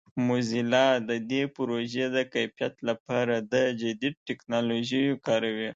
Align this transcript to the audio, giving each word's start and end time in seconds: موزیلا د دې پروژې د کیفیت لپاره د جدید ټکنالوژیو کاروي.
موزیلا 0.27 0.87
د 1.09 1.11
دې 1.31 1.41
پروژې 1.55 2.05
د 2.15 2.17
کیفیت 2.33 2.75
لپاره 2.89 3.35
د 3.53 3.55
جدید 3.81 4.15
ټکنالوژیو 4.27 5.21
کاروي. 5.27 5.69